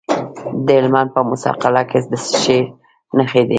د 0.65 0.67
هلمند 0.77 1.09
په 1.15 1.21
موسی 1.29 1.51
قلعه 1.61 1.83
کې 1.89 1.99
د 2.11 2.13
څه 2.27 2.37
شي 2.43 2.59
نښې 3.17 3.41
دي؟ 3.47 3.49